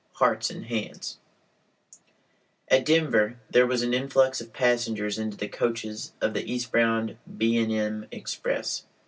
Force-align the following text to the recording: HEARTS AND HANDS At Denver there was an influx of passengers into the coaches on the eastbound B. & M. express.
HEARTS 0.15 0.49
AND 0.49 0.65
HANDS 0.65 1.19
At 2.69 2.85
Denver 2.85 3.37
there 3.51 3.67
was 3.67 3.83
an 3.83 3.93
influx 3.93 4.41
of 4.41 4.51
passengers 4.51 5.19
into 5.19 5.37
the 5.37 5.47
coaches 5.47 6.13
on 6.23 6.33
the 6.33 6.51
eastbound 6.51 7.17
B. 7.37 7.57
& 7.65 7.71
M. 7.77 8.07
express. 8.11 8.85